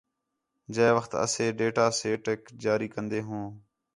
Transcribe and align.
جے 0.73 0.87
وخت 0.97 1.11
اسے 1.25 1.45
ڈیٹا 1.57 1.85
سیٹیک 1.99 2.41
جاری 2.63 2.87
کندے 2.93 3.19
ہوں 3.27 3.45